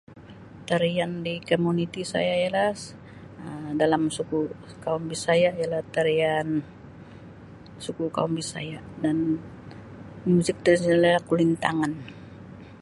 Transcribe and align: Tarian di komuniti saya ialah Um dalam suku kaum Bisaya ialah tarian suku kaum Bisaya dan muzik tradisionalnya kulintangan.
Tarian 0.67 1.11
di 1.25 1.33
komuniti 1.49 2.01
saya 2.13 2.33
ialah 2.43 2.71
Um 3.45 3.65
dalam 3.81 4.03
suku 4.15 4.39
kaum 4.83 5.03
Bisaya 5.11 5.49
ialah 5.59 5.83
tarian 5.95 6.47
suku 7.85 8.03
kaum 8.15 8.31
Bisaya 8.39 8.79
dan 9.03 9.17
muzik 10.31 10.57
tradisionalnya 10.63 11.25
kulintangan. 11.29 11.91